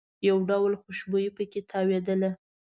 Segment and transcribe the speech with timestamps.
[0.27, 2.29] یو ډول خوشبويي په کې تاوېدله.